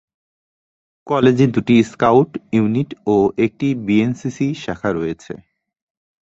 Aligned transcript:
কলেজে 1.07 1.45
দুটি 1.55 1.75
scout 1.91 2.29
unit 2.53 2.89
ও 3.07 3.15
একটি 3.45 3.67
বিএনসিসি 3.85 4.47
শাখা 4.63 4.89
রয়েছে। 4.91 5.33